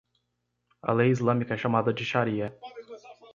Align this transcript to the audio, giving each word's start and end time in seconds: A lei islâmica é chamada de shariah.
A 0.81 0.91
lei 0.93 1.09
islâmica 1.11 1.53
é 1.53 1.57
chamada 1.57 1.93
de 1.93 2.03
shariah. 2.03 2.51